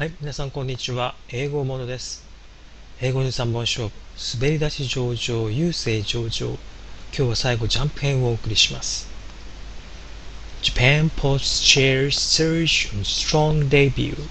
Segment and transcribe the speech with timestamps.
[0.00, 1.14] はい、皆さんこんにちは。
[1.28, 2.24] 英語ものです。
[3.02, 3.92] 英語に3本勝負、
[4.38, 6.58] 滑り出し上々、優勢上々。
[7.16, 9.08] 今日は最後ジャンプ編をお送りします。
[10.62, 14.28] Japan Post shares surge on strong debut.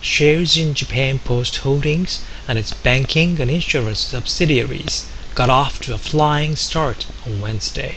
[0.00, 5.98] Shares in Japan Post Holdings and its banking and insurance subsidiaries got off to a
[5.98, 7.94] flying start on Wednesday,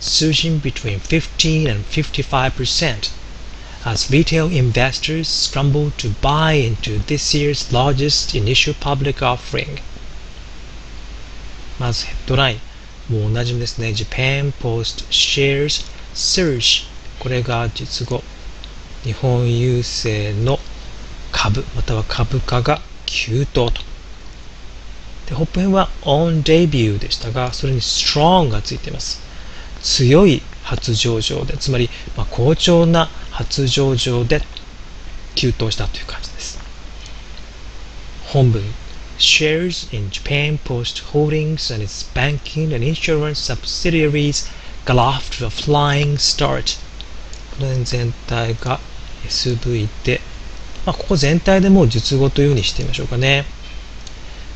[0.00, 3.10] surging between 15 and 55 percent
[3.89, 9.79] as retail investors scramble to buy into this year's largest initial public offering.
[11.79, 13.13] まずヘッドライン。
[13.13, 13.91] もうおなじみですね。
[13.91, 16.85] Japan Post Shares Surge。
[17.19, 18.21] これが実語。
[19.03, 20.59] 日本郵政の
[21.31, 23.81] 株または株価が急騰と。
[25.27, 29.21] で、ホップ編は on debut でしたが、それに strong がついています。
[29.81, 34.41] 強い初上場で、つまり、まあ、好調な初上場で
[35.35, 36.57] 急騰したという感じです。
[38.29, 38.63] 本文
[39.19, 44.49] Shares in Japan Post Holdings and its banking and insurance subsidiaries
[44.85, 46.79] got off to a flying start.
[47.51, 48.79] この辺全体が
[49.27, 50.19] SV で、
[50.87, 53.45] まあ、ここ全体でもう述語というふうにしてみましょうかね。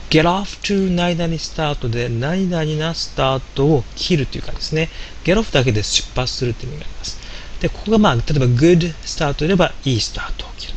[0.09, 4.89] get off to 何々スタートで何々なスタートを切るという感じですね。
[5.23, 7.20] get off だけで出発するという意味があります。
[7.61, 10.73] で、ここがまあ、例えば good スタートであればいいスタートを切る。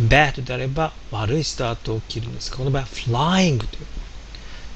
[0.00, 3.86] bad であれば悪いスタートを切るんですが、この場合は flying という。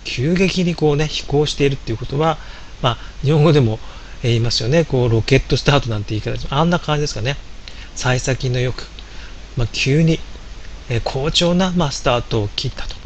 [0.05, 2.37] 急激にこうね、飛行しているっていうことは、
[2.83, 3.79] まあ、日本語でも
[4.23, 4.85] 言いますよね。
[4.85, 6.55] こう、ロケットスタートなんて言い方。
[6.55, 7.37] あんな感じですかね。
[7.95, 8.85] 幸先のよく、
[9.57, 10.19] まあ、急に、
[10.89, 12.97] えー好調な、まあ、スタートを切ったと。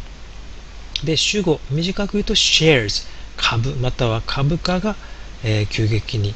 [1.05, 4.97] で、主語、短く言うと shares、株、または株価が、
[5.45, 6.35] えー急激に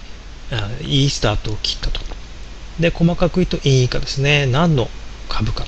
[0.82, 2.00] いいスタートを切ったと。
[2.78, 4.46] で、細かく言うといいかですね。
[4.46, 4.88] 何の
[5.28, 5.64] 株価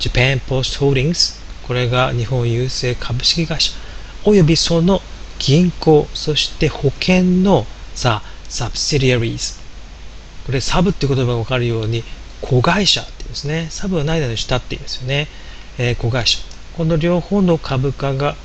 [0.00, 1.38] ?Japan Post Holdings。
[1.62, 3.72] これが日本郵政株式会社。
[4.24, 5.00] およびその
[5.38, 9.60] 銀行、そして保険のさ、subsidiaries。
[10.46, 12.04] これサブって言葉がわかるように、
[12.40, 13.68] 子会社って言うんですね。
[13.70, 15.28] サブは何々の下って言うんですよね。
[15.78, 16.38] えー子会社。
[16.76, 18.36] この両方の株価が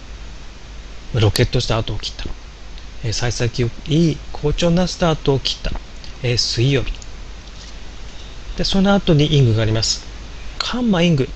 [1.13, 2.42] ロケットスタートを切った。
[3.05, 5.71] え幸先いい好調なスタートを切った、
[6.23, 6.93] えー水曜日。
[8.57, 10.05] で、その後にイングがあります。
[10.57, 11.27] カンマイング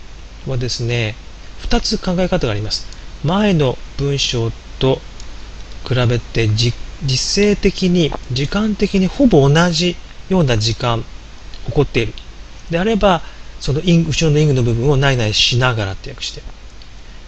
[0.48, 1.16] はですね、
[1.60, 2.88] 2つ考え方があります。
[3.24, 5.02] 前の文章と
[5.88, 6.74] 比べて実
[7.06, 9.98] 勢的に、時間的にほぼ同じ
[10.30, 11.04] ような時間
[11.66, 12.14] 起こっている。
[12.70, 13.22] であれば、
[13.60, 16.42] そのイン後ろのイングの部分をないないしながらって訳して。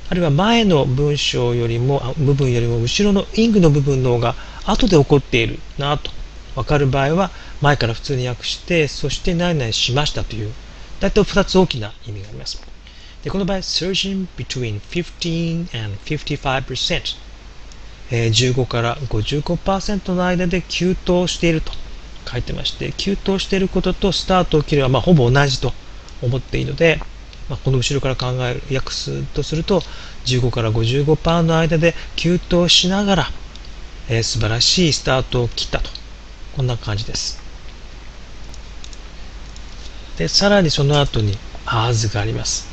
[0.09, 6.09] あるいは前の文章よりも、部分よりも後ろのイングの部分の方が後で起こっているなと
[6.55, 7.29] 分かる場合は
[7.61, 10.51] 前から普通に訳して、そして何々しましたという、
[10.99, 12.59] 大体2つ大きな意味があります。
[13.23, 17.17] でこの場合、surging between 15 and 55%、
[18.11, 21.71] えー15から55%の間で急騰していると
[22.25, 25.71] 書いてまして、急騰していることとスタートを切るはまあほぼ同じと
[26.23, 26.99] 思っていいので、
[27.49, 29.81] まあ、この後ろから考える、訳すとすると、
[30.25, 33.27] 15から55%の間で急騰しながら、
[34.07, 35.89] えー素晴らしいスタートを切ったと。
[36.55, 37.39] こんな感じです。
[40.17, 42.67] で、さらにその後に as があります。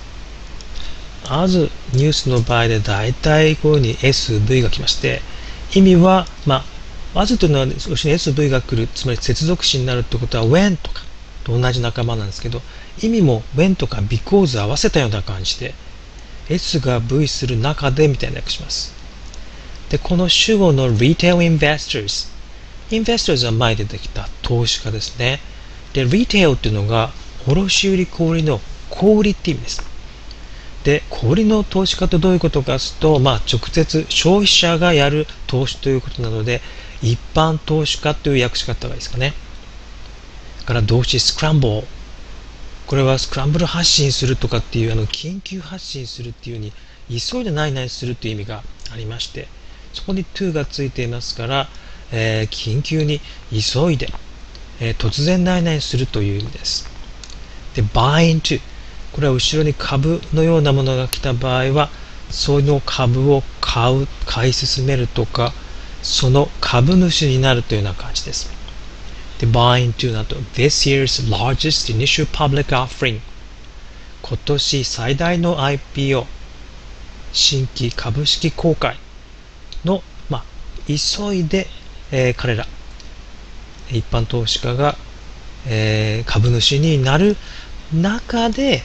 [1.29, 5.23] as ニュースの場合で大体こういうふうに SV が来まして、
[5.75, 6.65] 意味は、ま
[7.15, 11.03] あ、as というのは後ろに SV が来る、つまり接続詞になるってことは when とか
[11.45, 12.61] と同じ仲間なんですけど、
[13.03, 15.75] 意味も when とか because 合わせたような感じで、
[16.49, 18.95] S が V する中でみたいな訳します。
[19.91, 22.29] で、この主語の retail investors。
[22.91, 25.41] investors は前に出てきた投資家ですね。
[25.93, 27.11] で、retail っていうのが
[27.47, 29.83] 卸売小売の小売って意味です。
[30.85, 36.61] で、小売の投資家ってどういうことかというと、まあ、直接消費者がやる投資ということなので、
[37.03, 39.35] 一般投資家という訳し方がいいですかね。
[40.61, 41.85] だから動詞 scramble。
[42.87, 46.73] これはスクランブル発信するとかっていう、あの、緊急発信するっていうふうに、
[47.09, 48.63] 急いでないないするという意味が
[48.93, 49.49] ありまして、
[49.93, 51.69] そこに to がついていますから、
[52.13, 53.21] えー緊急に
[53.51, 54.09] 急いで、
[54.81, 56.89] えー突然ないないするという意味です。
[57.75, 58.61] で、buy into。
[59.13, 61.91] これは後ろに株のようなものが来た場合は、
[62.31, 65.53] その株を買う、買い進めるとか、
[66.03, 68.56] その株主になるというような感じです。
[69.39, 73.21] で、buy into など、this year's largest initial public offering。
[74.23, 76.27] 今年最大の IPO、
[77.33, 78.99] 新規株式公開
[79.85, 80.45] の、まあ、
[80.87, 81.67] 急いで、
[82.11, 82.67] えー彼ら、
[83.91, 84.97] 一般投資家が、
[85.67, 87.37] えー株主になる
[87.93, 88.83] 中で、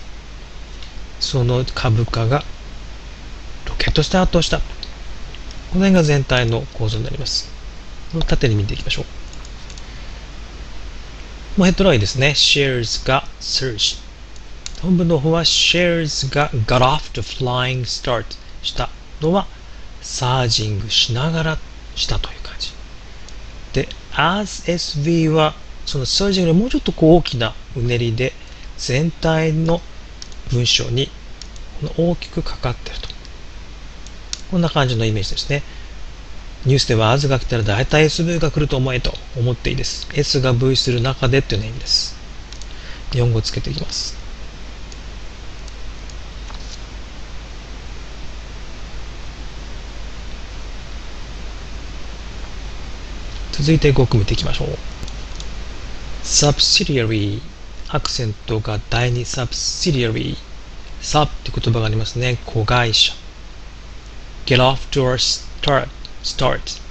[1.20, 2.44] その株価が
[3.68, 4.60] ロケットスタートした。
[4.60, 4.64] こ
[5.80, 7.50] の辺が全体の構造になります。
[8.28, 9.21] 縦に見ていきましょう。
[11.58, 12.30] もうヘッドラインですね。
[12.30, 13.98] shares が surge。
[14.82, 18.24] 本文の方は shares が got off to flying start
[18.64, 18.90] した
[19.20, 19.48] のは
[20.02, 21.58] サージングしながら
[21.94, 22.72] したという感じ。
[23.74, 25.54] で、as SV は
[25.86, 28.32] そのサージングのもうちょっとこう大きなうねりで
[28.78, 29.82] 全体の
[30.52, 31.10] 文章に
[31.98, 33.10] 大きくかかっていると。
[34.52, 35.64] こんな感じのイメージですね。
[36.64, 40.08] ニュースでは as が来たら大体 SV が来ると思えと思っていいです。
[40.14, 42.16] S が V する中でっていうの意味です。
[43.12, 44.16] 日本語つけていきます。
[53.54, 54.78] 続いて語句見ていきましょう。
[56.24, 57.42] subsidiary
[57.90, 60.38] アクセントが第2 subsidiary
[61.02, 62.38] sub って言葉がありますね。
[62.46, 63.14] 子会社。
[64.46, 65.88] get off to a start
[66.24, 66.82] start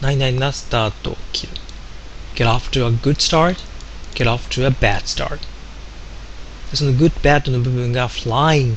[0.00, 1.52] 何々なスタートを切る
[2.34, 3.56] get off to a good start
[4.14, 5.38] get off to a bad start
[6.74, 8.76] その good bad の部分が flying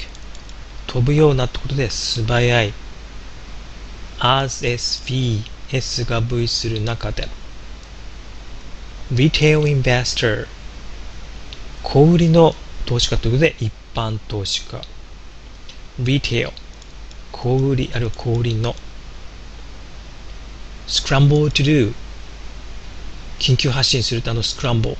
[0.88, 2.74] 飛ぶようなってことで素早い
[4.20, 7.28] as SV S が V する中で
[9.14, 10.48] retail investor
[11.84, 12.54] 小売りの
[12.86, 14.82] 投資家ということで一般投資家
[16.02, 16.52] retail
[17.32, 18.76] 小売りあるいは小売りの
[20.88, 21.94] scramble to do
[23.40, 24.98] 緊急発進するとあのスクランブル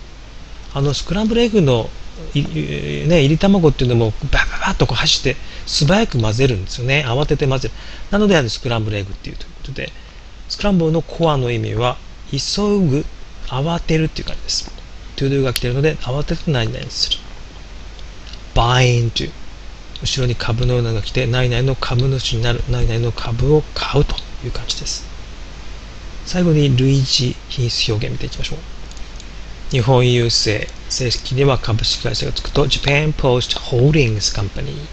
[0.74, 1.90] あのスクランブルエッグの
[2.34, 7.04] ね、入り卵っていうのもバババッとこう走って素早く混ぜるんですよね。
[7.08, 7.74] 慌てて混ぜる。
[8.12, 9.92] なのであのスクランブルエッグっていうということで
[10.50, 11.98] スクランブルのコアの意味は
[12.30, 12.38] 急
[12.80, 13.06] ぐ
[13.48, 14.72] 慌てるっていう感じです。
[15.16, 17.18] to do が来てるので慌てて何々する。
[18.54, 19.32] Buy into
[20.02, 22.64] 後ろに株のようなのが来て何々の株主になる。
[22.70, 25.11] 何々の株を買うという感じです。
[26.26, 28.60] 最後に類似品質表現見ていきましょう。
[29.72, 34.88] 日本郵政、正式には株式会社がつくと Japan Post Holdings Company。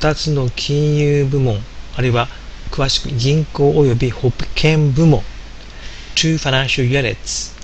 [0.00, 1.58] 2つの金融部門、
[1.96, 2.28] あるいは
[2.70, 5.22] 詳しく銀行及び保険部門、
[6.14, 7.54] Two Financial Units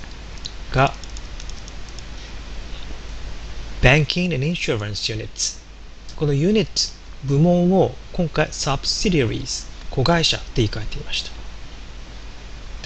[0.73, 0.93] が
[3.81, 5.59] Banking and Insurance Units
[6.15, 6.71] このユニット
[7.27, 11.36] 部門を今回 Subsidiaries 子会社って言い換えていました。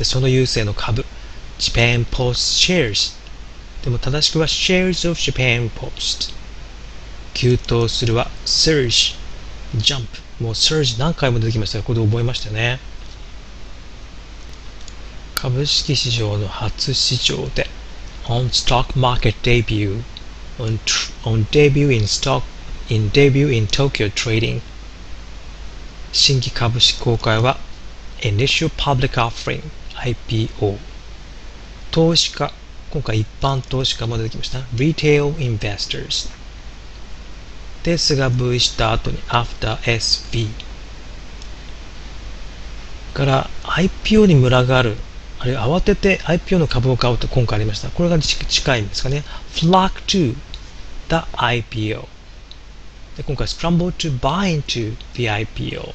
[0.01, 1.05] で、その優勢の株、
[1.59, 3.13] Japan Post Shares。
[3.83, 6.33] でも正しくは Shares of Japan Post。
[7.35, 9.13] 急騰するは Surge、
[9.77, 10.07] Jump。
[10.39, 12.79] もう Surge 何回も出てきましたが、これで覚えましたね。
[15.35, 17.67] 株式市場の初市場で
[18.25, 20.01] On Stock Market Debut
[20.57, 20.79] on,
[21.25, 22.41] on debut in stock
[22.89, 24.61] in debut in Tokyo Trading
[26.11, 27.57] 新規株式公開は
[28.21, 29.61] Initial Public Offering
[30.01, 30.77] IPO
[31.91, 32.51] 投資家
[32.91, 36.29] 今回一般投資家も出てきました Retail Investors
[37.83, 40.47] ですが V した後に After SV
[43.13, 44.97] から IPO に群がる
[45.39, 50.35] あるいは慌てて IPO の株を買うと今回ありましたこれが近いんですかね Flock to
[51.09, 52.07] the IPO
[53.17, 55.93] で今回 Scramble to buy into the IPO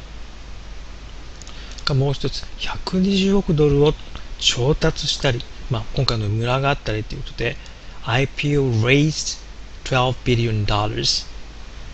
[1.87, 3.95] がもう一つ120億ドルを
[4.39, 5.41] 調達したり、
[5.71, 7.57] まあ、今回の村があったりということで
[8.03, 9.39] IPO raised
[9.85, 11.27] 12 billion dollars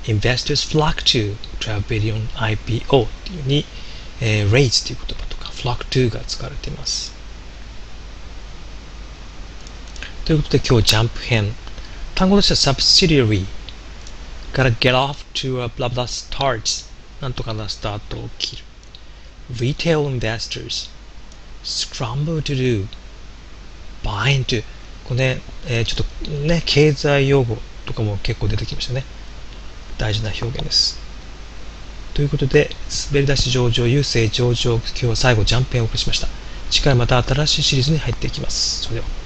[0.04, 3.64] investors flock to 12 billion IPO っていうに、
[4.20, 7.12] えー、raise という言葉とか flock to が使われています
[10.24, 11.52] ということで今日ジャンプ編
[12.14, 13.44] 単語としては subsidiary
[14.54, 18.64] から get off to a blah blah starts なんとかなスタートを切る
[19.50, 20.90] retail investors
[21.62, 22.86] scramble to do
[24.02, 24.62] buy into
[25.04, 29.04] これね、えー、ちょっとね、経済用語とかも結構出てきましたね。
[29.98, 30.98] 大事な表現です。
[32.14, 32.70] ということで、
[33.10, 36.28] 滑り出し上場、優勢上場、今日は最後ジャンペンをお送りしました。
[36.70, 38.82] 次回また新しいシリーズに入っていきます。
[38.82, 39.21] それでは。